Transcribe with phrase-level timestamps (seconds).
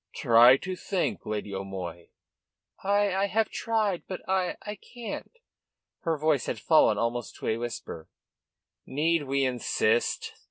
[0.15, 2.07] "Try to think, Lady O'Moy."
[2.83, 4.01] "I I have tried.
[4.07, 5.31] But I I can't."
[5.99, 8.09] Her voice had fallen almost to a whisper.
[8.87, 10.33] "Need we insist?"